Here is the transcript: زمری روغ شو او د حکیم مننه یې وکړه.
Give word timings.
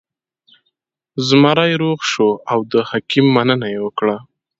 زمری 1.27 1.73
روغ 1.81 1.99
شو 2.11 2.29
او 2.51 2.59
د 2.71 2.73
حکیم 2.89 3.25
مننه 3.35 3.67
یې 3.73 3.79
وکړه. 3.85 4.17